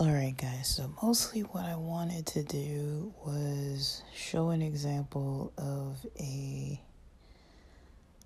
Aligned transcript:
Alright, 0.00 0.38
guys, 0.38 0.68
so 0.68 0.90
mostly 1.02 1.40
what 1.42 1.66
I 1.66 1.74
wanted 1.76 2.24
to 2.28 2.42
do 2.42 3.12
was 3.26 4.02
show 4.14 4.48
an 4.50 4.62
example 4.62 5.52
of 5.58 6.06
a 6.18 6.80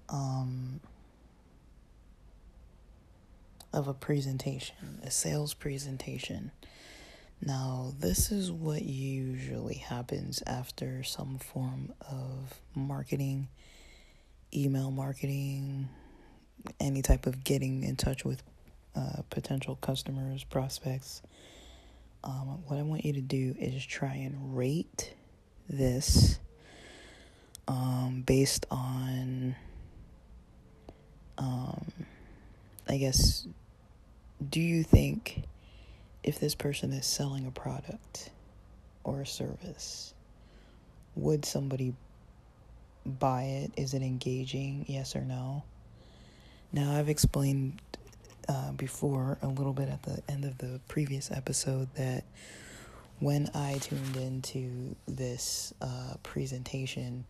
um 0.08 0.78
of 3.72 3.88
a 3.88 3.94
presentation, 3.94 5.00
a 5.02 5.10
sales 5.10 5.54
presentation. 5.54 6.52
Now, 7.44 7.92
this 7.98 8.30
is 8.30 8.52
what 8.52 8.82
usually 8.82 9.74
happens 9.74 10.44
after 10.46 11.02
some 11.02 11.38
form 11.38 11.92
of 12.08 12.60
marketing, 12.76 13.48
email 14.54 14.92
marketing, 14.92 15.88
any 16.78 17.02
type 17.02 17.26
of 17.26 17.42
getting 17.42 17.82
in 17.82 17.96
touch 17.96 18.24
with 18.24 18.44
uh, 18.94 19.22
potential 19.28 19.74
customers, 19.74 20.44
prospects. 20.44 21.20
Um, 22.22 22.62
what 22.68 22.78
I 22.78 22.82
want 22.82 23.04
you 23.04 23.12
to 23.14 23.20
do 23.20 23.56
is 23.58 23.84
try 23.84 24.14
and 24.14 24.56
rate 24.56 25.12
this 25.68 26.38
um, 27.66 28.22
based 28.24 28.66
on, 28.70 29.56
um, 31.38 31.92
I 32.88 32.98
guess, 32.98 33.48
do 34.48 34.60
you 34.60 34.84
think 34.84 35.42
if 36.22 36.38
this 36.38 36.54
person 36.54 36.92
is 36.92 37.06
selling 37.06 37.46
a 37.46 37.50
product 37.50 38.30
or 39.04 39.22
a 39.22 39.26
service, 39.26 40.14
would 41.16 41.44
somebody 41.44 41.94
buy 43.04 43.42
it? 43.42 43.72
Is 43.76 43.94
it 43.94 44.02
engaging? 44.02 44.84
Yes 44.88 45.16
or 45.16 45.22
no? 45.22 45.64
Now, 46.72 46.96
I've 46.96 47.08
explained 47.08 47.80
uh, 48.48 48.72
before 48.72 49.38
a 49.42 49.48
little 49.48 49.72
bit 49.72 49.88
at 49.88 50.02
the 50.02 50.22
end 50.28 50.44
of 50.44 50.58
the 50.58 50.80
previous 50.88 51.30
episode 51.30 51.88
that 51.94 52.24
when 53.18 53.50
I 53.54 53.78
tuned 53.78 54.16
into 54.16 54.96
this 55.06 55.74
uh, 55.80 56.14
presentation, 56.22 57.24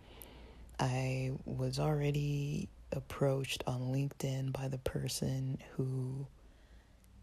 I 0.79 1.33
was 1.45 1.79
already 1.79 2.69
approached 2.93 3.65
on 3.67 3.81
LinkedIn 3.93 4.53
by 4.53 4.69
the 4.69 4.79
person 4.79 5.59
who 5.77 6.27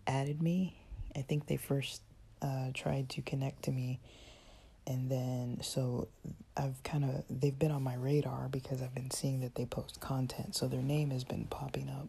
added 0.07 0.41
me. 0.41 0.78
I 1.19 1.21
think 1.21 1.47
they 1.47 1.57
first 1.57 2.01
uh, 2.41 2.69
tried 2.73 3.09
to 3.09 3.21
connect 3.21 3.63
to 3.63 3.71
me. 3.71 3.99
And 4.87 5.11
then, 5.11 5.59
so 5.61 6.07
I've 6.57 6.81
kind 6.83 7.03
of, 7.03 7.23
they've 7.29 7.57
been 7.57 7.71
on 7.71 7.83
my 7.83 7.95
radar 7.95 8.47
because 8.47 8.81
I've 8.81 8.95
been 8.95 9.11
seeing 9.11 9.41
that 9.41 9.53
they 9.53 9.65
post 9.65 9.99
content. 9.99 10.55
So 10.55 10.67
their 10.67 10.81
name 10.81 11.11
has 11.11 11.23
been 11.23 11.45
popping 11.45 11.89
up. 11.89 12.07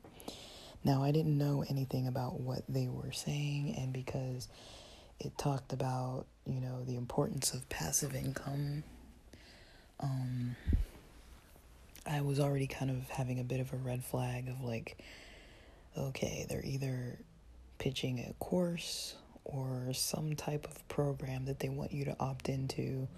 Now, 0.85 1.03
I 1.03 1.11
didn't 1.11 1.37
know 1.37 1.63
anything 1.69 2.07
about 2.07 2.41
what 2.41 2.63
they 2.67 2.89
were 2.89 3.13
saying, 3.13 3.75
and 3.77 3.93
because 3.93 4.49
it 5.19 5.37
talked 5.37 5.75
about, 5.75 6.25
you 6.47 6.61
know, 6.61 6.85
the 6.85 6.97
importance 6.97 7.53
of 7.53 7.69
passive 7.69 8.15
income, 8.15 8.83
um, 9.99 10.57
I 12.07 12.23
was 12.23 12.41
already 12.41 12.67
kind 12.67 12.91
of 12.91 13.11
having 13.11 13.41
a 13.41 13.45
bit 13.45 13.61
of 13.61 13.75
a 13.75 13.77
red 13.77 14.03
flag 14.03 14.49
of 14.49 14.63
like, 14.63 14.97
okay, 15.99 16.47
they're 16.49 16.65
either 16.65 17.19
pitching 17.81 18.27
a 18.29 18.33
course 18.35 19.15
or 19.43 19.89
some 19.95 20.37
type 20.37 20.67
of 20.71 20.87
program 20.89 21.47
that 21.47 21.59
they 21.59 21.71
want 21.71 21.91
you 21.93 22.05
to 22.05 22.15
opt 22.21 22.51
into 22.51 23.09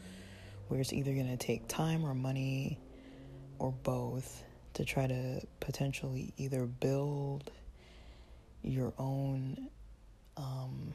where 0.68 0.80
it's 0.80 0.92
either 0.92 1.12
going 1.12 1.26
to 1.26 1.36
take 1.36 1.66
time 1.66 2.04
or 2.04 2.14
money 2.14 2.78
or 3.58 3.72
both 3.82 4.44
to 4.74 4.84
try 4.84 5.06
to 5.06 5.40
potentially 5.58 6.32
either 6.38 6.64
build 6.64 7.50
your 8.62 8.94
own, 8.98 9.68
um, 10.36 10.94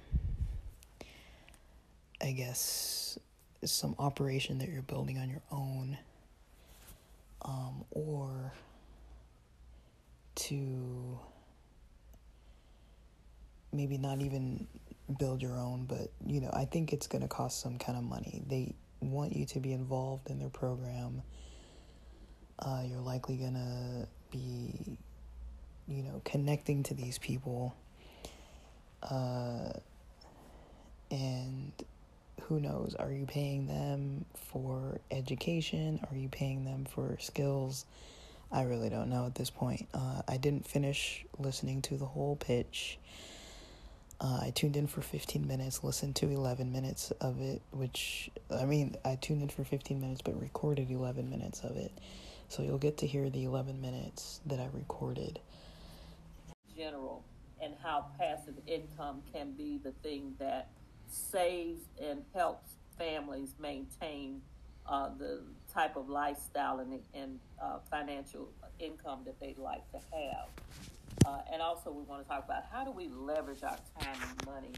I 2.21 2.31
guess, 2.31 3.19
some 3.65 3.95
operation 3.99 4.59
that 4.59 4.69
you're 4.69 4.81
building 4.81 5.19
on 5.19 5.29
your 5.29 5.43
own, 5.51 5.97
um, 7.41 7.83
or 7.91 8.53
to 10.35 11.19
maybe 13.71 13.97
not 13.97 14.21
even 14.21 14.67
build 15.19 15.41
your 15.41 15.57
own, 15.57 15.85
but 15.85 16.11
you 16.25 16.41
know, 16.41 16.49
I 16.53 16.65
think 16.65 16.93
it's 16.93 17.07
going 17.07 17.21
to 17.21 17.27
cost 17.27 17.61
some 17.61 17.77
kind 17.77 17.97
of 17.97 18.03
money. 18.03 18.43
They 18.47 18.73
want 18.99 19.35
you 19.35 19.45
to 19.45 19.59
be 19.59 19.73
involved 19.73 20.29
in 20.29 20.39
their 20.39 20.49
program 20.49 21.21
uh, 22.59 22.81
you're 22.85 22.99
likely 22.99 23.37
gonna 23.37 24.07
be, 24.31 24.97
you 25.87 26.03
know, 26.03 26.21
connecting 26.25 26.83
to 26.83 26.93
these 26.93 27.17
people. 27.17 27.75
Uh, 29.03 29.73
and 31.11 31.71
who 32.43 32.59
knows? 32.59 32.95
Are 32.97 33.11
you 33.11 33.25
paying 33.25 33.67
them 33.67 34.25
for 34.51 34.99
education? 35.11 35.99
Are 36.09 36.17
you 36.17 36.29
paying 36.29 36.65
them 36.65 36.85
for 36.85 37.17
skills? 37.19 37.85
I 38.51 38.63
really 38.63 38.89
don't 38.89 39.09
know 39.09 39.25
at 39.25 39.35
this 39.35 39.49
point. 39.49 39.87
Uh, 39.93 40.21
I 40.27 40.37
didn't 40.37 40.65
finish 40.65 41.25
listening 41.37 41.81
to 41.83 41.97
the 41.97 42.05
whole 42.05 42.37
pitch. 42.37 42.97
Uh, 44.19 44.39
I 44.41 44.49
tuned 44.49 44.75
in 44.75 44.87
for 44.87 45.01
15 45.01 45.45
minutes, 45.45 45.83
listened 45.83 46.15
to 46.17 46.29
11 46.29 46.71
minutes 46.71 47.11
of 47.21 47.39
it, 47.39 47.61
which, 47.71 48.31
I 48.49 48.65
mean, 48.65 48.95
I 49.05 49.15
tuned 49.15 49.43
in 49.43 49.49
for 49.49 49.63
15 49.63 50.01
minutes, 50.01 50.21
but 50.21 50.39
recorded 50.41 50.89
11 50.89 51.29
minutes 51.29 51.61
of 51.61 51.77
it. 51.77 51.91
So 52.49 52.63
you'll 52.63 52.79
get 52.79 52.97
to 52.97 53.07
hear 53.07 53.29
the 53.29 53.43
11 53.43 53.79
minutes 53.79 54.41
that 54.47 54.59
I 54.59 54.69
recorded. 54.73 55.39
General, 56.75 57.23
and 57.61 57.75
how 57.83 58.07
passive 58.17 58.55
income 58.65 59.21
can 59.31 59.51
be 59.51 59.79
the 59.83 59.91
thing 59.91 60.33
that 60.39 60.69
saves 61.07 61.81
and 62.01 62.23
helps 62.33 62.71
families 62.97 63.53
maintain 63.59 64.41
uh, 64.87 65.09
the 65.17 65.41
type 65.71 65.95
of 65.95 66.09
lifestyle 66.09 66.79
and, 66.79 66.99
and 67.13 67.39
uh, 67.61 67.77
financial 67.91 68.49
income 68.79 69.19
that 69.25 69.39
they'd 69.39 69.59
like 69.59 69.89
to 69.91 69.97
have. 70.11 70.47
Uh, 71.27 71.39
and 71.51 71.61
also, 71.61 71.91
we 71.91 72.03
want 72.03 72.23
to 72.23 72.29
talk 72.29 72.45
about 72.45 72.63
how 72.71 72.85
do 72.85 72.91
we 72.91 73.09
leverage 73.09 73.61
our 73.61 73.77
time 73.99 74.15
and 74.29 74.45
money 74.45 74.71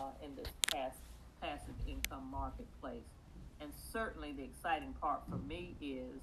uh, 0.00 0.10
in 0.24 0.36
this 0.36 0.46
pass, 0.72 0.94
passive 1.42 1.74
income 1.88 2.28
marketplace. 2.30 3.02
And 3.60 3.72
certainly, 3.92 4.32
the 4.32 4.44
exciting 4.44 4.94
part 5.00 5.22
for 5.28 5.38
me 5.38 5.74
is 5.80 6.22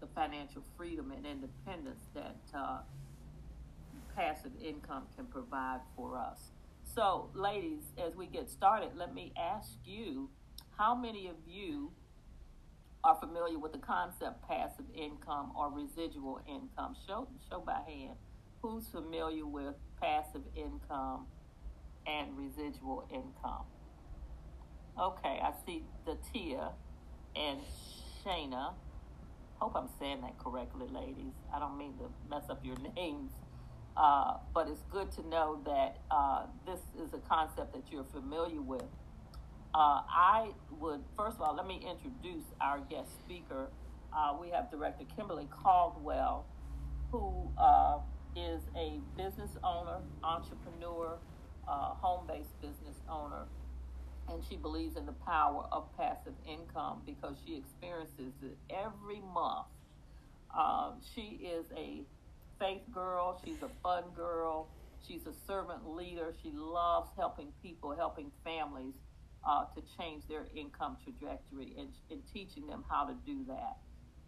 the 0.00 0.06
financial 0.14 0.62
freedom 0.76 1.12
and 1.16 1.24
independence 1.24 2.02
that 2.14 2.36
uh, 2.54 2.80
passive 4.14 4.52
income 4.62 5.04
can 5.16 5.24
provide 5.24 5.80
for 5.96 6.18
us. 6.18 6.50
So, 6.94 7.30
ladies, 7.34 7.80
as 7.96 8.14
we 8.16 8.26
get 8.26 8.50
started, 8.50 8.90
let 8.96 9.14
me 9.14 9.32
ask 9.40 9.78
you 9.82 10.28
how 10.76 10.94
many 10.94 11.26
of 11.28 11.36
you 11.46 11.90
are 13.02 13.14
familiar 13.14 13.58
with 13.58 13.72
the 13.72 13.78
concept 13.78 14.46
passive 14.46 14.84
income 14.94 15.52
or 15.56 15.70
residual 15.72 16.42
income? 16.46 16.96
Show, 17.06 17.28
show 17.48 17.60
by 17.60 17.80
hand. 17.86 18.16
Who's 18.62 18.86
familiar 18.88 19.46
with 19.46 19.74
passive 20.00 20.42
income 20.54 21.26
and 22.06 22.36
residual 22.36 23.08
income? 23.10 23.64
Okay, 25.00 25.40
I 25.42 25.52
see 25.64 25.84
Datia 26.06 26.72
and 27.34 27.60
Shayna 28.24 28.74
hope 29.60 29.76
I'm 29.76 29.88
saying 29.98 30.22
that 30.22 30.38
correctly, 30.38 30.86
ladies. 30.88 31.34
I 31.54 31.58
don't 31.58 31.76
mean 31.76 31.94
to 31.98 32.10
mess 32.28 32.44
up 32.48 32.64
your 32.64 32.76
names. 32.96 33.30
Uh, 33.96 34.38
but 34.54 34.68
it's 34.68 34.82
good 34.90 35.10
to 35.12 35.28
know 35.28 35.60
that 35.66 35.98
uh, 36.10 36.46
this 36.64 36.80
is 37.04 37.12
a 37.12 37.18
concept 37.28 37.74
that 37.74 37.82
you're 37.92 38.04
familiar 38.04 38.62
with. 38.62 38.84
Uh, 39.74 40.02
I 40.08 40.50
would, 40.78 41.00
first 41.16 41.36
of 41.36 41.42
all, 41.42 41.54
let 41.54 41.66
me 41.66 41.84
introduce 41.88 42.44
our 42.60 42.78
guest 42.78 43.10
speaker. 43.20 43.68
Uh, 44.12 44.36
we 44.40 44.48
have 44.50 44.70
Director 44.70 45.04
Kimberly 45.14 45.48
Caldwell, 45.50 46.46
who 47.12 47.50
uh, 47.58 47.98
is 48.36 48.62
a 48.76 49.00
business 49.16 49.50
owner, 49.64 49.98
entrepreneur, 50.22 51.18
uh, 51.68 51.94
home 51.94 52.26
based 52.26 52.60
business 52.60 52.96
owner 53.08 53.44
and 54.32 54.42
she 54.48 54.56
believes 54.56 54.96
in 54.96 55.06
the 55.06 55.12
power 55.12 55.66
of 55.72 55.84
passive 55.96 56.34
income 56.46 57.02
because 57.04 57.36
she 57.44 57.56
experiences 57.56 58.32
it 58.42 58.56
every 58.70 59.20
month. 59.20 59.66
Um, 60.56 61.00
she 61.14 61.40
is 61.44 61.66
a 61.76 62.02
faith 62.58 62.82
girl, 62.92 63.40
she's 63.44 63.62
a 63.62 63.70
fun 63.82 64.04
girl, 64.14 64.68
she's 65.06 65.26
a 65.26 65.32
servant 65.46 65.88
leader. 65.96 66.34
She 66.42 66.50
loves 66.52 67.10
helping 67.16 67.48
people, 67.62 67.94
helping 67.96 68.30
families 68.44 68.94
uh, 69.48 69.64
to 69.74 69.82
change 69.98 70.24
their 70.28 70.46
income 70.54 70.96
trajectory 71.02 71.74
and, 71.78 71.88
and, 72.10 72.20
teaching 72.32 72.66
them 72.66 72.84
how 72.90 73.06
to 73.06 73.14
do 73.24 73.44
that. 73.48 73.78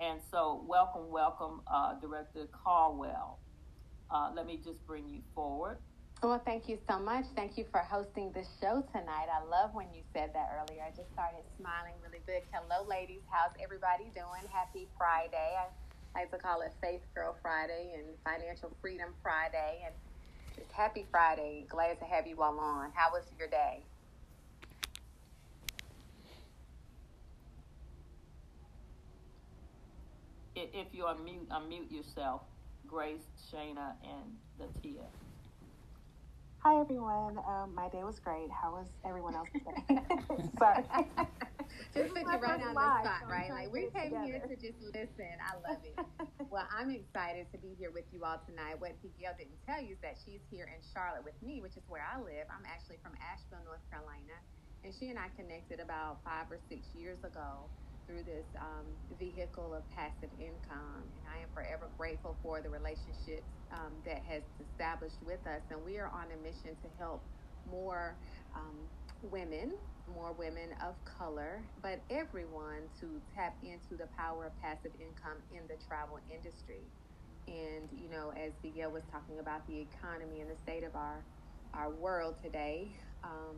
And 0.01 0.21
so, 0.31 0.65
welcome, 0.67 1.11
welcome, 1.11 1.61
uh, 1.67 2.01
Director 2.01 2.49
Caldwell. 2.65 3.39
Uh, 4.11 4.31
let 4.35 4.47
me 4.47 4.61
just 4.63 4.87
bring 4.87 5.09
you 5.09 5.21
forward. 5.35 5.79
Well, 6.23 6.41
thank 6.45 6.69
you 6.69 6.79
so 6.89 7.01
much. 7.01 7.25
Thank 7.35 7.59
you 7.59 7.65
for 7.73 7.81
hosting 7.81 8.31
the 8.31 8.45
show 8.61 8.85
tonight. 8.93 9.27
I 9.27 9.43
love 9.45 9.75
when 9.75 9.87
you 9.93 10.03
said 10.13 10.31
that 10.35 10.51
earlier. 10.55 10.83
I 10.83 10.91
just 10.91 11.11
started 11.13 11.43
smiling 11.59 11.95
really 12.01 12.23
big. 12.27 12.45
Hello, 12.53 12.87
ladies. 12.89 13.23
How's 13.29 13.51
everybody 13.61 14.05
doing? 14.15 14.47
Happy 14.53 14.87
Friday. 14.97 15.57
I 15.59 15.67
like 16.15 16.31
to 16.31 16.39
call 16.39 16.61
it 16.61 16.73
Faith 16.81 17.01
Girl 17.15 17.35
Friday 17.43 17.95
and 17.95 18.05
Financial 18.23 18.71
Freedom 18.81 19.09
Friday. 19.21 19.83
And 19.85 19.95
just 20.55 20.71
happy 20.71 21.07
Friday. 21.11 21.67
Glad 21.69 21.99
to 21.99 22.05
have 22.05 22.27
you 22.29 22.41
all 22.41 22.61
on. 22.61 22.93
How 22.95 23.11
was 23.11 23.25
your 23.37 23.49
day? 23.49 23.83
If 30.55 30.87
you 30.93 31.05
unmute, 31.05 31.49
unmute 31.49 31.91
yourself. 31.91 32.43
Grace, 32.93 33.25
Shayna, 33.49 33.97
and 34.05 34.37
Datia. 34.61 35.09
Hi 36.61 36.77
everyone. 36.77 37.41
Um, 37.41 37.73
my 37.73 37.89
day 37.89 38.05
was 38.05 38.21
great. 38.21 38.53
How 38.53 38.77
was 38.77 38.85
everyone 39.01 39.33
else's 39.33 39.65
day? 39.65 39.81
Sorry. 40.61 40.85
just 41.97 42.13
put 42.13 42.21
you 42.21 42.37
right 42.37 42.61
on 42.61 42.61
the 42.61 42.77
spot, 42.77 43.25
right? 43.33 43.49
Like 43.49 43.73
we 43.73 43.89
came 43.97 44.13
together. 44.13 44.29
here 44.29 44.45
to 44.45 44.57
just 44.61 44.77
listen. 44.93 45.33
I 45.41 45.57
love 45.65 45.81
it. 45.81 45.97
well, 46.53 46.69
I'm 46.69 46.93
excited 46.93 47.49
to 47.57 47.59
be 47.65 47.73
here 47.81 47.89
with 47.89 48.05
you 48.13 48.29
all 48.29 48.37
tonight. 48.45 48.77
What 48.77 48.93
Gail 49.01 49.33
didn't 49.41 49.57
tell 49.65 49.81
you 49.81 49.97
is 49.97 50.03
that 50.05 50.21
she's 50.21 50.45
here 50.53 50.69
in 50.69 50.85
Charlotte 50.93 51.25
with 51.25 51.41
me, 51.41 51.65
which 51.65 51.81
is 51.81 51.89
where 51.89 52.05
I 52.05 52.21
live. 52.21 52.45
I'm 52.53 52.69
actually 52.69 53.01
from 53.01 53.17
Asheville, 53.25 53.65
North 53.65 53.81
Carolina, 53.89 54.37
and 54.85 54.93
she 54.93 55.09
and 55.09 55.17
I 55.17 55.33
connected 55.33 55.81
about 55.81 56.21
five 56.29 56.53
or 56.53 56.61
six 56.69 56.93
years 56.93 57.25
ago 57.25 57.73
through 58.07 58.23
this 58.25 58.47
um, 58.61 58.87
vehicle 59.19 59.75
of 59.75 59.83
passive 59.91 60.31
income. 60.39 61.03
And 61.03 61.25
I 61.29 61.43
am 61.43 61.49
forever 61.55 61.89
grateful 61.97 62.37
for 62.43 62.61
the 62.61 62.69
relationships 62.71 63.47
um, 63.73 63.93
that 64.05 64.23
has 64.29 64.43
established 64.61 65.19
with 65.27 65.41
us. 65.47 65.63
And 65.71 65.85
we 65.85 65.99
are 65.99 66.09
on 66.09 66.27
a 66.33 66.39
mission 66.43 66.77
to 66.83 66.89
help 66.99 67.23
more 67.71 68.15
um, 68.55 68.77
women, 69.31 69.73
more 70.15 70.33
women 70.33 70.71
of 70.85 70.95
color, 71.05 71.63
but 71.81 72.01
everyone 72.11 72.83
to 73.01 73.07
tap 73.35 73.57
into 73.63 73.97
the 73.97 74.07
power 74.19 74.47
of 74.47 74.53
passive 74.61 74.93
income 74.99 75.39
in 75.55 75.63
the 75.69 75.79
travel 75.87 76.19
industry. 76.33 76.83
And, 77.47 77.89
you 78.01 78.09
know, 78.11 78.33
as 78.37 78.53
Miguel 78.63 78.91
was 78.91 79.03
talking 79.11 79.39
about 79.39 79.67
the 79.67 79.81
economy 79.81 80.41
and 80.41 80.51
the 80.51 80.57
state 80.57 80.85
of 80.85 80.95
our, 80.95 81.25
our 81.75 81.91
world 81.91 82.35
today, 82.43 82.89
um, 83.25 83.57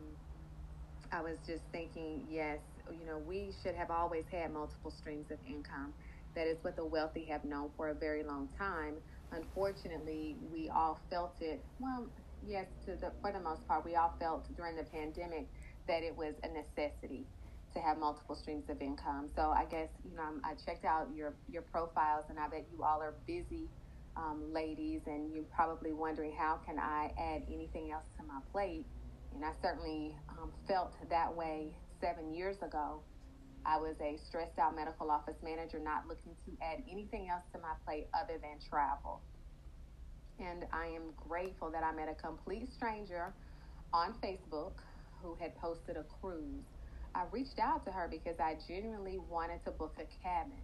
I 1.11 1.21
was 1.21 1.37
just 1.45 1.63
thinking, 1.71 2.25
yes, 2.29 2.59
you 2.91 3.05
know, 3.05 3.17
we 3.17 3.53
should 3.63 3.75
have 3.75 3.91
always 3.91 4.25
had 4.31 4.51
multiple 4.53 4.91
streams 4.91 5.31
of 5.31 5.37
income. 5.47 5.93
That 6.35 6.47
is 6.47 6.57
what 6.63 6.75
the 6.75 6.85
wealthy 6.85 7.25
have 7.31 7.45
known 7.45 7.69
for 7.77 7.89
a 7.89 7.95
very 7.95 8.23
long 8.23 8.49
time. 8.57 8.95
Unfortunately, 9.31 10.37
we 10.51 10.69
all 10.69 10.99
felt 11.09 11.35
it. 11.39 11.63
Well, 11.79 12.07
yes, 12.45 12.67
to 12.85 12.95
the 12.95 13.11
for 13.21 13.31
the 13.31 13.39
most 13.39 13.67
part, 13.67 13.85
we 13.85 13.95
all 13.95 14.13
felt 14.19 14.45
during 14.55 14.75
the 14.75 14.83
pandemic 14.83 15.47
that 15.87 16.03
it 16.03 16.15
was 16.15 16.35
a 16.43 16.49
necessity 16.49 17.25
to 17.73 17.79
have 17.79 17.97
multiple 17.97 18.35
streams 18.35 18.69
of 18.69 18.81
income. 18.81 19.29
So 19.35 19.51
I 19.51 19.65
guess 19.65 19.89
you 20.03 20.15
know 20.15 20.39
I 20.43 20.53
checked 20.65 20.85
out 20.85 21.07
your 21.15 21.35
your 21.47 21.63
profiles, 21.63 22.25
and 22.29 22.39
I 22.39 22.47
bet 22.49 22.67
you 22.71 22.83
all 22.83 23.01
are 23.01 23.15
busy 23.25 23.69
um, 24.17 24.51
ladies, 24.53 25.01
and 25.07 25.33
you're 25.33 25.43
probably 25.55 25.93
wondering 25.93 26.35
how 26.37 26.59
can 26.65 26.79
I 26.79 27.11
add 27.19 27.43
anything 27.47 27.91
else 27.91 28.05
to 28.17 28.23
my 28.23 28.39
plate. 28.51 28.85
And 29.33 29.43
I 29.43 29.51
certainly 29.61 30.15
um, 30.29 30.53
felt 30.67 30.93
that 31.09 31.35
way 31.35 31.75
seven 32.01 32.33
years 32.33 32.57
ago. 32.61 33.01
I 33.65 33.77
was 33.77 33.95
a 33.99 34.17
stressed 34.27 34.59
out 34.59 34.75
medical 34.75 35.09
office 35.09 35.37
manager, 35.43 35.79
not 35.79 36.07
looking 36.07 36.35
to 36.45 36.51
add 36.63 36.83
anything 36.89 37.29
else 37.29 37.43
to 37.53 37.59
my 37.59 37.73
plate 37.85 38.07
other 38.13 38.37
than 38.37 38.59
travel. 38.69 39.21
And 40.39 40.65
I 40.71 40.87
am 40.87 41.13
grateful 41.15 41.71
that 41.71 41.83
I 41.83 41.91
met 41.91 42.09
a 42.09 42.15
complete 42.15 42.67
stranger 42.75 43.33
on 43.93 44.13
Facebook 44.23 44.73
who 45.21 45.35
had 45.39 45.55
posted 45.57 45.97
a 45.97 46.03
cruise. 46.21 46.65
I 47.15 47.23
reached 47.31 47.59
out 47.59 47.85
to 47.85 47.91
her 47.91 48.07
because 48.11 48.35
I 48.39 48.57
genuinely 48.67 49.17
wanted 49.17 49.63
to 49.65 49.71
book 49.71 49.95
a 49.97 50.05
cabin. 50.21 50.61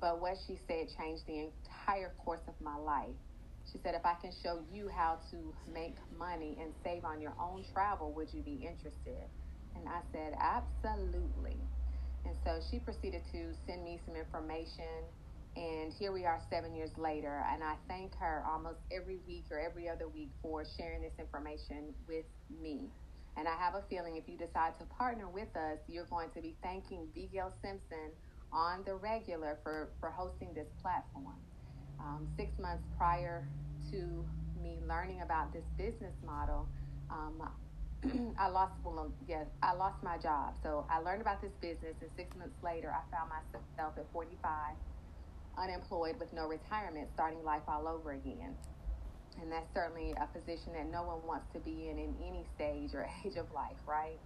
But 0.00 0.20
what 0.20 0.36
she 0.46 0.58
said 0.68 0.86
changed 0.96 1.26
the 1.26 1.48
entire 1.50 2.12
course 2.22 2.44
of 2.46 2.54
my 2.60 2.76
life. 2.76 3.16
She 3.72 3.78
said, 3.82 3.94
if 3.94 4.04
I 4.04 4.14
can 4.20 4.32
show 4.42 4.60
you 4.72 4.88
how 4.88 5.18
to 5.30 5.54
make 5.72 5.96
money 6.16 6.56
and 6.60 6.72
save 6.84 7.04
on 7.04 7.20
your 7.20 7.34
own 7.40 7.64
travel, 7.72 8.12
would 8.12 8.32
you 8.32 8.42
be 8.42 8.60
interested? 8.62 9.26
And 9.78 9.88
I 9.88 10.00
said, 10.12 10.34
absolutely. 10.40 11.56
And 12.24 12.34
so 12.44 12.60
she 12.70 12.78
proceeded 12.78 13.22
to 13.32 13.54
send 13.66 13.84
me 13.84 14.00
some 14.04 14.16
information. 14.16 15.06
And 15.56 15.92
here 15.92 16.12
we 16.12 16.24
are 16.24 16.40
seven 16.50 16.74
years 16.74 16.90
later. 16.96 17.44
And 17.52 17.62
I 17.62 17.74
thank 17.88 18.14
her 18.16 18.44
almost 18.48 18.78
every 18.92 19.18
week 19.26 19.44
or 19.50 19.58
every 19.58 19.88
other 19.88 20.08
week 20.08 20.30
for 20.42 20.64
sharing 20.76 21.02
this 21.02 21.14
information 21.18 21.94
with 22.06 22.26
me. 22.62 22.90
And 23.36 23.46
I 23.46 23.56
have 23.56 23.74
a 23.74 23.82
feeling 23.88 24.16
if 24.16 24.28
you 24.28 24.36
decide 24.36 24.78
to 24.80 24.84
partner 24.86 25.28
with 25.28 25.54
us, 25.56 25.78
you're 25.88 26.06
going 26.06 26.30
to 26.34 26.40
be 26.40 26.56
thanking 26.62 27.06
Gail 27.14 27.52
Simpson 27.62 28.10
on 28.52 28.82
the 28.84 28.94
regular 28.94 29.58
for, 29.62 29.90
for 30.00 30.10
hosting 30.10 30.52
this 30.54 30.66
platform. 30.82 31.36
Um, 32.00 32.26
six 32.36 32.50
months 32.58 32.82
prior 32.96 33.46
to 33.92 34.24
me 34.62 34.78
learning 34.88 35.22
about 35.22 35.52
this 35.52 35.64
business 35.76 36.14
model, 36.24 36.66
um, 37.10 37.42
I 38.04 38.48
lost 38.48 38.80
well, 38.84 39.16
yes, 39.20 39.48
I 39.62 39.74
lost 39.74 40.02
my 40.02 40.18
job. 40.18 40.56
So 40.62 40.86
I 40.90 41.00
learned 41.00 41.22
about 41.22 41.40
this 41.42 41.56
business, 41.56 42.02
and 42.02 42.10
six 42.12 42.36
months 42.36 42.62
later, 42.62 42.92
I 42.92 43.04
found 43.10 43.30
myself 43.30 43.98
at 43.98 44.12
45, 44.12 44.78
unemployed 45.56 46.18
with 46.20 46.32
no 46.32 46.46
retirement, 46.48 47.10
starting 47.10 47.42
life 47.44 47.64
all 47.68 47.88
over 47.88 48.12
again. 48.12 48.60
And 49.36 49.52
that's 49.52 49.72
certainly 49.72 50.14
a 50.14 50.26
position 50.28 50.74
that 50.74 50.86
no 50.86 51.04
one 51.04 51.26
wants 51.26 51.50
to 51.52 51.60
be 51.60 51.88
in 51.88 51.98
in 51.98 52.16
any 52.16 52.44
stage 52.44 52.94
or 52.94 53.06
age 53.24 53.36
of 53.36 53.50
life, 53.52 53.86
right? 53.88 54.20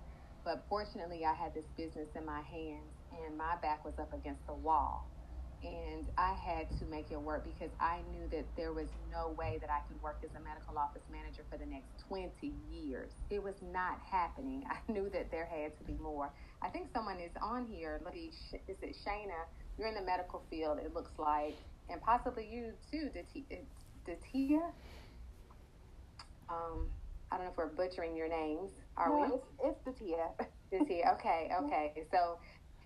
But 0.44 0.66
fortunately, 0.68 1.24
I 1.24 1.34
had 1.34 1.54
this 1.54 1.70
business 1.76 2.10
in 2.16 2.26
my 2.26 2.42
hands, 2.42 2.96
and 3.10 3.36
my 3.38 3.56
back 3.60 3.84
was 3.84 3.98
up 3.98 4.12
against 4.14 4.46
the 4.46 4.54
wall 4.54 5.12
and 5.62 6.08
I 6.18 6.34
had 6.34 6.66
to 6.78 6.84
make 6.86 7.10
it 7.10 7.20
work 7.20 7.44
because 7.44 7.70
I 7.80 8.00
knew 8.10 8.28
that 8.30 8.46
there 8.56 8.72
was 8.72 8.88
no 9.10 9.34
way 9.38 9.58
that 9.60 9.70
I 9.70 9.80
could 9.86 10.00
work 10.02 10.20
as 10.24 10.30
a 10.34 10.42
medical 10.42 10.78
office 10.78 11.02
manager 11.10 11.42
for 11.50 11.56
the 11.56 11.66
next 11.66 12.02
20 12.08 12.52
years. 12.68 13.12
It 13.30 13.42
was 13.42 13.54
not 13.62 13.98
happening. 14.10 14.64
I 14.70 14.92
knew 14.92 15.08
that 15.10 15.30
there 15.30 15.46
had 15.46 15.76
to 15.78 15.84
be 15.84 15.96
more. 16.02 16.32
I 16.62 16.68
think 16.68 16.88
someone 16.92 17.20
is 17.20 17.32
on 17.40 17.66
here. 17.66 18.00
Is 18.14 18.76
it 18.82 18.96
Shayna? 19.06 19.46
You're 19.78 19.88
in 19.88 19.94
the 19.94 20.02
medical 20.02 20.42
field, 20.50 20.78
it 20.78 20.92
looks 20.94 21.12
like, 21.18 21.56
and 21.88 22.00
possibly 22.02 22.46
you 22.46 22.72
too, 22.90 23.08
Datia. 23.14 24.60
Um, 26.50 26.88
I 27.30 27.36
don't 27.36 27.46
know 27.46 27.52
if 27.52 27.56
we're 27.56 27.72
butchering 27.72 28.14
your 28.14 28.28
names. 28.28 28.72
Are 28.96 29.08
no, 29.08 29.40
we? 29.62 29.68
It's, 29.68 29.80
it's 29.86 30.00
Datia. 30.00 30.28
Datia. 30.70 31.14
Okay, 31.14 31.50
okay. 31.62 32.04
So 32.10 32.38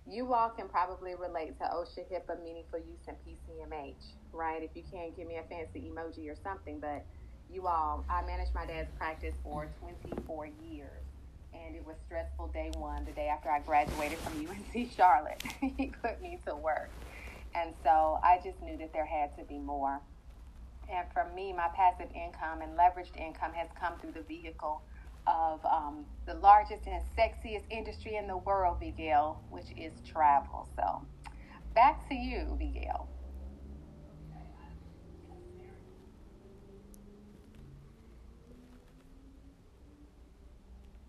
you 0.08 0.32
all 0.32 0.50
can 0.50 0.68
probably 0.68 1.14
relate 1.14 1.58
to 1.58 1.64
OSHA, 1.64 2.04
HIPAA, 2.12 2.42
meaningful 2.42 2.78
use, 2.78 3.08
and 3.08 3.16
PCMH, 3.26 3.94
right? 4.32 4.62
If 4.62 4.70
you 4.74 4.82
can't 4.90 5.16
give 5.16 5.26
me 5.26 5.36
a 5.36 5.42
fancy 5.42 5.90
emoji 5.90 6.30
or 6.30 6.36
something, 6.44 6.78
but 6.78 7.04
you 7.52 7.66
all, 7.66 8.04
I 8.08 8.22
managed 8.22 8.54
my 8.54 8.66
dad's 8.66 8.90
practice 8.98 9.34
for 9.42 9.68
24 9.80 10.48
years, 10.64 11.02
and 11.52 11.74
it 11.74 11.84
was 11.84 11.96
stressful 12.06 12.48
day 12.48 12.70
one, 12.76 13.04
the 13.04 13.12
day 13.12 13.28
after 13.28 13.50
I 13.50 13.60
graduated 13.60 14.18
from 14.18 14.46
UNC 14.46 14.92
Charlotte. 14.96 15.42
he 15.60 15.92
put 16.02 16.22
me 16.22 16.38
to 16.46 16.54
work. 16.54 16.90
And 17.54 17.72
so 17.82 18.18
I 18.22 18.38
just 18.44 18.60
knew 18.62 18.76
that 18.78 18.92
there 18.92 19.06
had 19.06 19.36
to 19.38 19.44
be 19.44 19.58
more. 19.58 20.00
And 20.92 21.06
for 21.12 21.26
me, 21.34 21.52
my 21.52 21.68
passive 21.74 22.08
income 22.14 22.62
and 22.62 22.78
leveraged 22.78 23.16
income 23.18 23.52
has 23.54 23.68
come 23.80 23.98
through 23.98 24.12
the 24.12 24.22
vehicle 24.22 24.82
of 25.26 25.64
um, 25.64 26.04
the 26.26 26.34
largest 26.34 26.86
and 26.86 27.02
sexiest 27.18 27.64
industry 27.70 28.16
in 28.16 28.26
the 28.26 28.36
world, 28.36 28.78
Miguel, 28.80 29.42
which 29.50 29.66
is 29.76 29.92
travel. 30.10 30.68
So 30.76 31.04
back 31.74 32.08
to 32.08 32.14
you, 32.14 32.56
Miguel. 32.58 33.08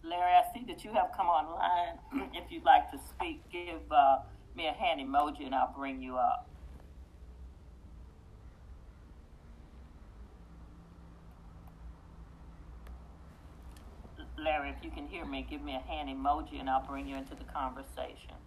Larry, 0.04 0.32
I 0.32 0.44
see 0.54 0.64
that 0.68 0.84
you 0.86 0.94
have 0.94 1.12
come 1.16 1.28
online. 1.28 2.00
if 2.34 2.52
you'd 2.52 2.64
like 2.64 2.90
to 2.92 2.98
speak, 2.98 3.42
give 3.52 3.92
uh, 3.92 4.20
me 4.56 4.68
a 4.68 4.72
hand 4.72 5.02
emoji 5.02 5.46
and 5.46 5.54
I'll 5.54 5.74
bring 5.76 6.02
you 6.02 6.16
up. 6.16 6.50
Larry, 14.38 14.70
if 14.70 14.84
you 14.84 14.92
can 14.92 15.08
hear 15.08 15.26
me, 15.26 15.46
give 15.50 15.62
me 15.62 15.76
a 15.76 15.80
hand 15.80 16.10
emoji 16.10 16.60
and 16.60 16.70
I'll 16.70 16.86
bring 16.86 17.08
you 17.08 17.16
into 17.16 17.34
the 17.34 17.44
conversation. 17.46 18.38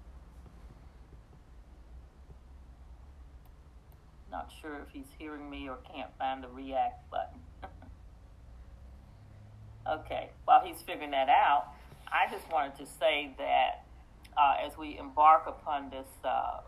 Not 4.30 4.52
sure 4.62 4.76
if 4.86 4.92
he's 4.92 5.08
hearing 5.18 5.50
me 5.50 5.68
or 5.68 5.78
can't 5.92 6.10
find 6.16 6.44
the 6.44 6.48
react 6.48 7.10
button. 7.10 7.40
okay, 9.88 10.30
while 10.44 10.64
he's 10.64 10.80
figuring 10.82 11.10
that 11.10 11.28
out, 11.28 11.72
I 12.06 12.30
just 12.30 12.50
wanted 12.52 12.76
to 12.78 12.86
say 12.86 13.34
that 13.38 13.84
uh, 14.38 14.64
as 14.64 14.78
we 14.78 14.96
embark 14.96 15.46
upon 15.48 15.90
this 15.90 16.06
uh, 16.24 16.60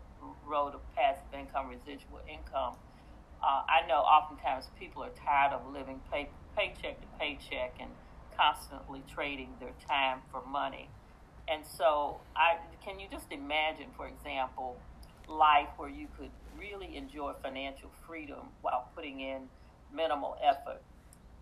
road 0.45 0.75
of 0.75 0.81
passive 0.95 1.23
income, 1.33 1.69
residual 1.69 2.19
income, 2.27 2.75
uh, 3.41 3.63
I 3.67 3.87
know 3.87 3.99
oftentimes 3.99 4.65
people 4.77 5.03
are 5.03 5.11
tired 5.25 5.53
of 5.53 5.71
living 5.71 6.01
pay, 6.11 6.29
paycheck 6.57 6.99
to 6.99 7.07
paycheck 7.17 7.75
and 7.79 7.89
constantly 8.37 9.03
trading 9.13 9.49
their 9.59 9.73
time 9.87 10.19
for 10.31 10.41
money. 10.45 10.89
And 11.47 11.63
so, 11.65 12.21
I 12.35 12.57
can 12.83 12.99
you 12.99 13.07
just 13.11 13.31
imagine, 13.31 13.87
for 13.97 14.07
example, 14.07 14.77
life 15.27 15.69
where 15.77 15.89
you 15.89 16.07
could 16.17 16.31
really 16.57 16.95
enjoy 16.95 17.33
financial 17.41 17.89
freedom 18.07 18.47
while 18.61 18.89
putting 18.95 19.19
in 19.19 19.49
minimal 19.93 20.37
effort. 20.43 20.81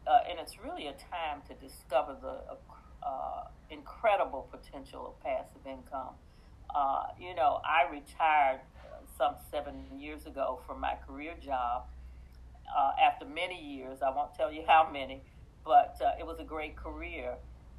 Uh, 0.07 0.19
and 0.29 0.39
it's 0.39 0.57
really 0.59 0.87
a 0.87 0.93
time 0.93 1.41
to 1.47 1.53
discover 1.55 2.15
the 2.19 2.41
uh, 3.05 3.43
incredible 3.69 4.47
potential 4.51 5.07
of 5.07 5.23
passive 5.23 5.65
income. 5.65 6.15
Uh, 6.73 7.03
you 7.19 7.35
know, 7.35 7.61
I 7.65 7.91
retired 7.91 8.61
some 9.17 9.35
seven 9.51 9.85
years 9.99 10.25
ago 10.25 10.59
from 10.65 10.79
my 10.79 10.95
career 11.07 11.33
job 11.43 11.83
uh, 12.75 12.91
after 13.01 13.25
many 13.25 13.61
years. 13.61 14.01
I 14.01 14.09
won't 14.09 14.33
tell 14.33 14.51
you 14.51 14.63
how 14.67 14.89
many, 14.91 15.21
but 15.63 15.97
uh, 16.01 16.11
it 16.19 16.25
was 16.25 16.39
a 16.39 16.43
great 16.43 16.75
career. 16.75 17.35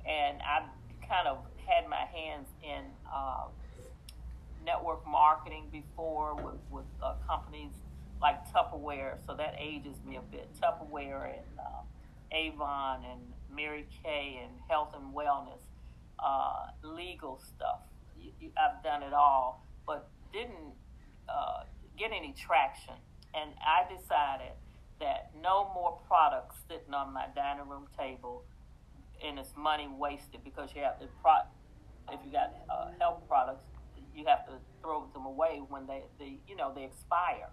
And 0.07 0.41
I 0.43 0.63
kind 1.07 1.29
of 1.29 1.39
had 1.67 1.89
my 1.89 2.05
hands 2.13 2.49
in 2.63 2.85
uh, 3.13 3.45
network 4.65 5.07
marketing 5.07 5.69
before 5.71 6.35
with, 6.35 6.61
with 6.71 6.85
uh, 7.03 7.15
companies 7.27 7.73
like 8.21 8.41
Tupperware, 8.53 9.17
so 9.27 9.35
that 9.35 9.55
ages 9.59 9.97
me 10.07 10.17
a 10.17 10.23
bit. 10.23 10.49
Tupperware 10.61 11.25
and 11.27 11.59
uh, 11.59 11.83
Avon 12.33 13.05
and 13.11 13.21
Mary 13.55 13.87
Kay 14.03 14.41
and 14.43 14.53
health 14.69 14.95
and 14.95 15.15
wellness, 15.15 15.61
uh, 16.19 16.67
legal 16.83 17.41
stuff. 17.41 17.81
I've 18.57 18.83
done 18.85 19.03
it 19.03 19.13
all, 19.13 19.67
but 19.87 20.09
didn't 20.33 20.75
uh, 21.29 21.65
get 21.99 22.13
any 22.13 22.33
traction. 22.39 22.95
And 23.35 23.51
I 23.61 23.93
decided 23.93 24.53
that 25.03 25.31
no 25.43 25.71
more 25.75 25.99
products 26.07 26.57
sitting 26.69 26.95
on 26.95 27.13
my 27.13 27.27
dining 27.35 27.69
room 27.69 27.87
table 27.99 28.45
and 29.27 29.39
it's 29.39 29.53
money 29.57 29.89
wasted 29.99 30.43
because 30.45 30.71
you 30.75 30.83
have 30.83 30.99
to 31.01 31.07
pro- 31.21 31.51
if 32.15 32.21
you 32.25 32.31
got 32.31 32.55
uh, 32.71 32.87
health 33.01 33.21
products 33.29 33.65
you 34.15 34.25
have 34.27 34.47
to 34.47 34.53
throw 34.81 35.07
them 35.13 35.27
away 35.27 35.61
when 35.69 35.87
they, 35.87 36.03
they 36.19 36.39
you 36.49 36.57
know 36.57 36.73
they 36.75 36.85
expire. 36.85 37.51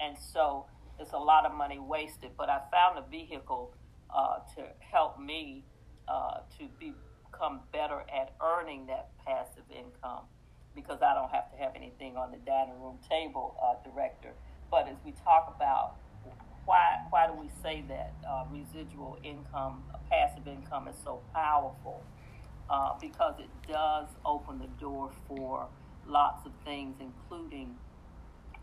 And 0.00 0.16
so 0.16 0.66
it's 0.98 1.12
a 1.12 1.18
lot 1.18 1.44
of 1.44 1.54
money 1.54 1.78
wasted 1.78 2.30
but 2.36 2.48
i 2.48 2.60
found 2.72 2.98
a 2.98 3.08
vehicle 3.08 3.72
uh, 4.14 4.38
to 4.56 4.64
help 4.80 5.20
me 5.20 5.64
uh, 6.08 6.38
to 6.58 6.66
become 6.80 7.60
better 7.72 8.00
at 8.10 8.34
earning 8.42 8.86
that 8.86 9.10
passive 9.24 9.64
income 9.70 10.24
because 10.74 10.98
i 11.02 11.14
don't 11.14 11.30
have 11.30 11.50
to 11.52 11.58
have 11.58 11.72
anything 11.76 12.16
on 12.16 12.30
the 12.30 12.38
dining 12.38 12.80
room 12.80 12.98
table 13.08 13.56
uh, 13.62 13.74
director. 13.88 14.32
But 14.70 14.88
as 14.88 14.96
we 15.04 15.12
talk 15.24 15.52
about 15.54 15.96
why 16.68 17.00
why 17.10 17.26
do 17.26 17.32
we 17.32 17.48
say 17.68 17.84
that 17.88 18.14
uh, 18.28 18.44
residual 18.50 19.18
income, 19.22 19.82
passive 20.10 20.46
income, 20.46 20.88
is 20.88 20.96
so 21.04 21.20
powerful? 21.34 22.02
Uh, 22.70 22.92
because 23.00 23.34
it 23.38 23.48
does 23.70 24.06
open 24.24 24.58
the 24.58 24.66
door 24.80 25.10
for 25.26 25.66
lots 26.06 26.44
of 26.46 26.52
things, 26.64 26.96
including 27.00 27.74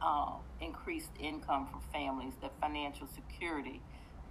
uh, 0.01 0.33
increased 0.61 1.09
income 1.19 1.67
for 1.71 1.79
families, 1.91 2.33
the 2.41 2.49
financial 2.61 3.07
security 3.07 3.81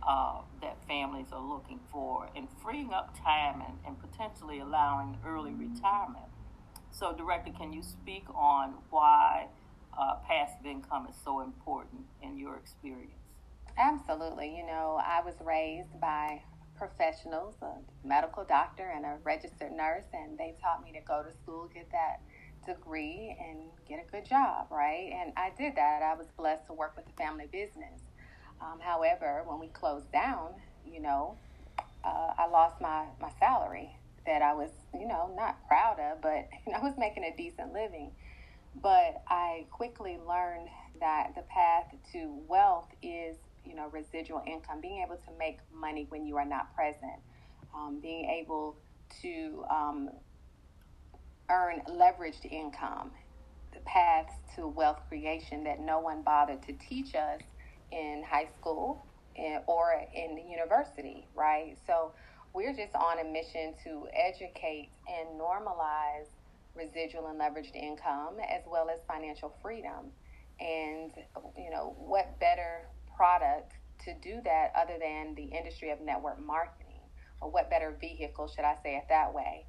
uh, 0.07 0.39
that 0.61 0.77
families 0.87 1.27
are 1.33 1.43
looking 1.43 1.81
for, 1.91 2.29
and 2.37 2.47
freeing 2.63 2.93
up 2.93 3.17
time 3.25 3.63
and, 3.67 3.79
and 3.87 3.97
potentially 4.01 4.61
allowing 4.61 5.17
early 5.27 5.53
retirement. 5.53 6.27
So, 6.91 7.13
Director, 7.13 7.51
can 7.51 7.73
you 7.73 7.83
speak 7.83 8.25
on 8.35 8.75
why 8.91 9.47
uh, 9.99 10.17
passive 10.29 10.67
income 10.67 11.07
is 11.09 11.17
so 11.25 11.41
important 11.41 12.03
in 12.23 12.39
your 12.39 12.57
experience? 12.57 13.34
Absolutely. 13.77 14.57
You 14.57 14.67
know, 14.67 15.01
I 15.05 15.21
was 15.25 15.35
raised 15.45 15.99
by 16.01 16.43
professionals, 16.77 17.57
a 17.63 17.75
medical 18.07 18.45
doctor 18.45 18.91
and 18.95 19.05
a 19.05 19.19
registered 19.25 19.73
nurse, 19.73 20.05
and 20.13 20.39
they 20.39 20.55
taught 20.61 20.83
me 20.83 20.93
to 20.93 21.01
go 21.07 21.23
to 21.23 21.33
school, 21.33 21.69
get 21.73 21.91
that 21.93 22.21
degree, 22.67 23.37
and 23.41 23.59
get 23.89 23.99
a 24.07 24.11
good 24.11 24.25
job, 24.25 24.69
right? 24.71 25.11
And 25.13 25.33
I 25.37 25.51
did 25.59 25.77
that. 25.77 26.03
I 26.03 26.15
was 26.15 26.29
blessed 26.37 26.67
to 26.67 26.73
work 26.73 26.97
with 26.97 27.07
the 27.07 27.13
family 27.13 27.47
business. 27.51 28.01
Um, 28.61 28.79
however, 28.81 29.43
when 29.47 29.59
we 29.59 29.69
closed 29.69 30.11
down, 30.13 30.51
you 30.85 31.01
know, 31.01 31.37
uh, 32.05 32.33
I 32.39 32.47
lost 32.49 32.81
my, 32.81 33.07
my 33.21 33.31
salary 33.41 33.97
that 34.27 34.43
I 34.43 34.55
was, 34.55 34.71
you 34.95 35.07
know, 35.07 35.35
not 35.37 35.67
proud 35.69 35.99
of, 36.01 36.23
but 36.23 36.49
you 36.67 36.73
know, 36.73 36.79
I 36.81 36.83
was 36.83 36.95
making 36.99 37.25
a 37.25 37.37
decent 37.37 37.73
living. 37.73 38.13
But 38.83 39.23
I 39.29 39.67
quickly 39.71 40.19
learned 40.19 40.69
that 41.01 41.35
the 41.37 41.43
path 41.43 41.87
to 42.13 42.43
wealth 42.49 42.89
is 43.03 43.37
you 43.65 43.75
know, 43.75 43.89
residual 43.93 44.43
income, 44.47 44.81
being 44.81 45.05
able 45.05 45.17
to 45.17 45.39
make 45.39 45.59
money 45.73 46.07
when 46.09 46.27
you 46.27 46.37
are 46.37 46.45
not 46.45 46.75
present, 46.75 47.21
um, 47.75 47.99
being 48.01 48.29
able 48.43 48.77
to 49.23 49.65
um, 49.71 50.11
earn 51.51 51.81
leveraged 51.89 52.45
income, 52.45 53.11
the 53.73 53.81
paths 53.81 54.35
to 54.55 54.69
wealth 54.69 55.01
creation 55.09 55.65
that 55.65 55.81
no 55.81 56.01
one 56.01 56.23
bothered 56.23 56.63
to 56.63 56.73
teach 56.75 57.15
us 57.15 57.41
in 57.91 58.23
high 58.29 58.49
school 58.59 59.07
in, 59.37 59.61
or 59.67 59.93
in 60.15 60.35
the 60.35 60.43
university, 60.43 61.27
right? 61.35 61.77
So 61.87 62.13
we're 62.53 62.75
just 62.75 62.95
on 62.95 63.19
a 63.19 63.25
mission 63.25 63.75
to 63.85 64.07
educate 64.15 64.91
and 65.09 65.41
normalize 65.41 66.29
residual 66.75 67.27
and 67.29 67.41
leveraged 67.41 67.75
income 67.75 68.37
as 68.49 68.63
well 68.71 68.89
as 68.89 69.01
financial 69.07 69.55
freedom. 69.63 70.13
And, 70.61 71.11
you 71.57 71.71
know, 71.71 71.95
what 71.99 72.39
better 72.39 72.83
product 73.17 73.73
to 74.05 74.15
do 74.23 74.41
that 74.45 74.73
other 74.77 74.99
than 75.01 75.35
the 75.35 75.45
industry 75.45 75.91
of 75.91 76.01
network 76.01 76.41
marketing? 76.45 77.01
Or 77.41 77.51
what 77.51 77.71
better 77.71 77.97
vehicle, 78.01 78.49
should 78.49 78.65
I 78.65 78.77
say 78.83 78.97
it 78.97 79.05
that 79.09 79.35
way? 79.35 79.67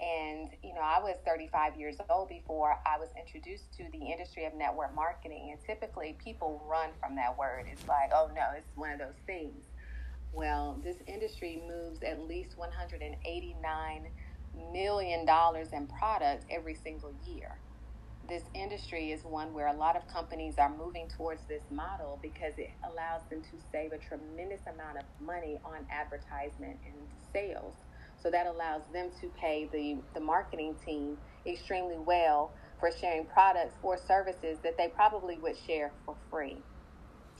And, 0.00 0.50
you 0.62 0.74
know, 0.74 0.82
I 0.82 1.00
was 1.00 1.14
35 1.24 1.76
years 1.76 1.96
old 2.10 2.28
before 2.28 2.74
I 2.84 2.98
was 2.98 3.10
introduced 3.18 3.72
to 3.76 3.84
the 3.92 4.10
industry 4.10 4.44
of 4.44 4.54
network 4.54 4.94
marketing. 4.94 5.50
And 5.52 5.60
typically 5.64 6.16
people 6.22 6.62
run 6.68 6.90
from 7.00 7.14
that 7.16 7.38
word. 7.38 7.66
It's 7.70 7.86
like, 7.86 8.10
oh 8.12 8.28
no, 8.34 8.42
it's 8.56 8.66
one 8.74 8.90
of 8.90 8.98
those 8.98 9.18
things. 9.26 9.64
Well, 10.32 10.80
this 10.82 10.96
industry 11.06 11.62
moves 11.68 12.02
at 12.02 12.20
least 12.26 12.56
$189 12.58 13.12
million 14.72 15.26
in 15.72 15.86
products 15.86 16.44
every 16.50 16.74
single 16.74 17.14
year 17.24 17.56
this 18.28 18.42
industry 18.54 19.10
is 19.10 19.22
one 19.24 19.52
where 19.52 19.68
a 19.68 19.76
lot 19.76 19.96
of 19.96 20.06
companies 20.08 20.54
are 20.58 20.74
moving 20.74 21.08
towards 21.08 21.42
this 21.48 21.62
model 21.70 22.18
because 22.22 22.54
it 22.58 22.70
allows 22.84 23.22
them 23.30 23.42
to 23.42 23.58
save 23.70 23.92
a 23.92 23.98
tremendous 23.98 24.60
amount 24.72 24.98
of 24.98 25.04
money 25.20 25.58
on 25.64 25.86
advertisement 25.90 26.78
and 26.86 26.94
sales. 27.32 27.74
So 28.22 28.30
that 28.30 28.46
allows 28.46 28.82
them 28.92 29.10
to 29.20 29.28
pay 29.38 29.68
the, 29.72 29.98
the 30.14 30.20
marketing 30.20 30.76
team 30.84 31.18
extremely 31.46 31.98
well 31.98 32.52
for 32.80 32.90
sharing 32.90 33.26
products 33.26 33.74
or 33.82 33.98
services 33.98 34.58
that 34.62 34.78
they 34.78 34.88
probably 34.88 35.38
would 35.38 35.56
share 35.66 35.92
for 36.06 36.16
free. 36.30 36.56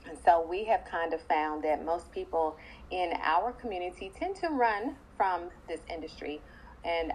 And 0.07 0.17
so 0.23 0.45
we 0.47 0.65
have 0.65 0.85
kind 0.85 1.13
of 1.13 1.21
found 1.23 1.63
that 1.63 1.83
most 1.83 2.11
people 2.11 2.57
in 2.91 3.13
our 3.23 3.51
community 3.51 4.11
tend 4.15 4.35
to 4.37 4.49
run 4.49 4.95
from 5.17 5.49
this 5.67 5.79
industry. 5.91 6.41
And 6.83 7.11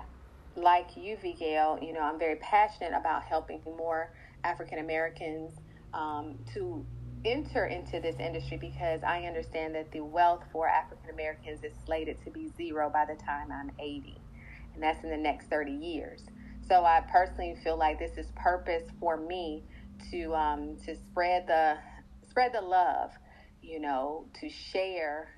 like 0.57 0.97
you, 0.97 1.17
Vigale, 1.17 1.83
you 1.83 1.93
know, 1.93 2.01
I'm 2.01 2.19
very 2.19 2.37
passionate 2.37 2.93
about 2.99 3.25
helping 3.25 3.61
more 3.65 4.13
African 4.45 4.79
Americans 4.79 5.53
um, 5.95 6.39
to 6.55 6.85
enter 7.25 7.67
into 7.67 8.01
this 8.01 8.17
industry 8.19 8.57
because 8.61 9.01
I 9.07 9.23
understand 9.25 9.75
that 9.75 9.93
the 9.93 10.01
wealth 10.01 10.43
for 10.53 10.69
African 10.69 11.11
Americans 11.11 11.63
is 11.63 11.73
slated 11.85 12.23
to 12.25 12.31
be 12.31 12.51
zero 12.57 12.91
by 12.91 13.05
the 13.05 13.21
time 13.23 13.53
I'm 13.53 13.71
80, 13.79 14.21
and 14.75 14.83
that's 14.83 15.03
in 15.05 15.11
the 15.11 15.17
next 15.17 15.49
30 15.49 15.73
years. 15.73 16.23
So 16.67 16.85
I 16.85 17.03
personally 17.13 17.57
feel 17.63 17.79
like 17.79 17.99
this 17.99 18.17
is 18.17 18.31
purpose 18.37 18.85
for 19.01 19.17
me 19.17 19.65
to 20.11 20.35
um, 20.35 20.77
to 20.87 20.95
spread 20.95 21.47
the 21.47 21.77
spread 22.29 22.53
the 22.55 22.61
love, 22.61 23.11
you 23.61 23.81
know, 23.81 24.27
to 24.41 24.49
share 24.49 25.29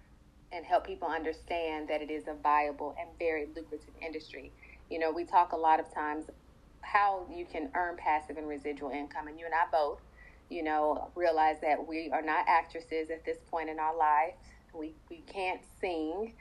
and 0.53 0.67
help 0.67 0.87
people 0.87 1.09
understand 1.09 1.89
that 1.89 2.03
it 2.03 2.11
is 2.11 2.25
a 2.29 2.35
viable 2.43 2.95
and 3.01 3.09
very 3.19 3.47
lucrative 3.57 3.95
industry. 4.05 4.53
You 4.93 4.99
know, 4.99 5.11
we 5.11 5.25
talk 5.25 5.53
a 5.53 5.57
lot 5.57 5.81
of 5.81 5.91
times 5.95 6.27
how 6.83 7.27
you 7.35 7.47
can 7.47 7.71
earn 7.75 7.97
passive 7.97 8.37
and 8.37 8.47
residual 8.47 8.91
income, 8.91 9.27
and 9.27 9.41
you 9.41 9.47
and 9.47 9.55
I 9.55 9.65
both, 9.73 10.03
you 10.51 10.63
know, 10.63 11.11
realize 11.15 11.57
that 11.63 11.89
we 11.89 12.11
are 12.13 12.21
not 12.21 12.45
actresses 12.47 13.09
at 13.09 13.25
this 13.25 13.39
point 13.51 13.71
in 13.71 13.79
our 13.79 13.97
life. 13.97 14.35
We 14.79 14.93
we 15.09 15.23
can't 15.23 15.63
sing. 15.81 16.35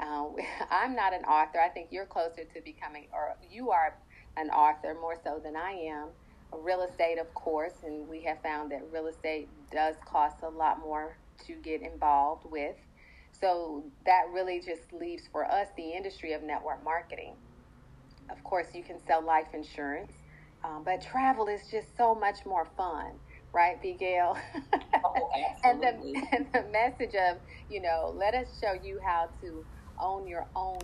Uh, 0.00 0.28
I'm 0.70 0.96
not 0.96 1.12
an 1.12 1.24
author. 1.24 1.60
I 1.60 1.68
think 1.68 1.88
you're 1.90 2.06
closer 2.06 2.44
to 2.44 2.60
becoming, 2.64 3.08
or 3.12 3.36
you 3.46 3.72
are 3.72 3.98
an 4.38 4.48
author 4.48 4.96
more 4.98 5.16
so 5.22 5.38
than 5.44 5.54
I 5.54 5.72
am. 5.72 6.08
Real 6.50 6.80
estate, 6.80 7.18
of 7.18 7.34
course, 7.34 7.74
and 7.82 8.08
we 8.08 8.22
have 8.22 8.40
found 8.40 8.72
that 8.72 8.80
real 8.90 9.08
estate 9.08 9.50
does 9.70 9.96
cost 10.10 10.38
a 10.42 10.48
lot 10.48 10.78
more 10.80 11.18
to 11.46 11.56
get 11.62 11.82
involved 11.82 12.46
with. 12.50 12.76
So 13.38 13.84
that 14.06 14.22
really 14.32 14.62
just 14.64 14.94
leaves 14.94 15.24
for 15.30 15.44
us 15.44 15.68
the 15.76 15.92
industry 15.92 16.32
of 16.32 16.42
network 16.42 16.82
marketing. 16.82 17.34
Of 18.30 18.42
course, 18.44 18.74
you 18.74 18.82
can 18.82 18.98
sell 19.06 19.22
life 19.22 19.48
insurance, 19.54 20.12
um, 20.64 20.82
but 20.84 21.02
travel 21.02 21.48
is 21.48 21.62
just 21.70 21.96
so 21.96 22.14
much 22.14 22.44
more 22.44 22.66
fun, 22.76 23.12
right, 23.52 23.80
Vigale? 23.82 24.38
Oh, 25.04 25.30
and 25.64 25.82
the 25.82 25.88
and 26.32 26.46
the 26.52 26.64
message 26.72 27.14
of 27.14 27.38
you 27.70 27.80
know, 27.80 28.14
let 28.16 28.34
us 28.34 28.46
show 28.60 28.72
you 28.82 29.00
how 29.04 29.28
to 29.40 29.64
own 30.00 30.26
your 30.26 30.46
own. 30.54 30.78